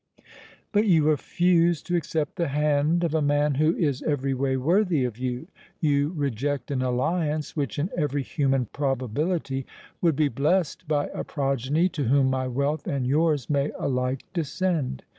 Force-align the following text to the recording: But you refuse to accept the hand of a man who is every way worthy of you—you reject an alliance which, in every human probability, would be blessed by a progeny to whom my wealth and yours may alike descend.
But 0.71 0.87
you 0.87 1.03
refuse 1.03 1.83
to 1.83 1.95
accept 1.95 2.35
the 2.35 2.47
hand 2.47 3.03
of 3.03 3.13
a 3.13 3.21
man 3.21 3.53
who 3.53 3.75
is 3.75 4.01
every 4.01 4.33
way 4.33 4.57
worthy 4.57 5.03
of 5.03 5.19
you—you 5.19 6.09
reject 6.13 6.71
an 6.71 6.81
alliance 6.81 7.55
which, 7.55 7.77
in 7.77 7.91
every 7.95 8.23
human 8.23 8.65
probability, 8.65 9.63
would 10.01 10.15
be 10.15 10.27
blessed 10.27 10.87
by 10.87 11.09
a 11.13 11.23
progeny 11.23 11.87
to 11.89 12.05
whom 12.05 12.31
my 12.31 12.47
wealth 12.47 12.87
and 12.87 13.05
yours 13.05 13.47
may 13.47 13.69
alike 13.79 14.23
descend. 14.33 15.03